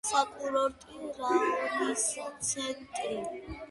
[0.09, 2.09] საკურორტო რაიონის
[2.51, 3.19] ცენტრი.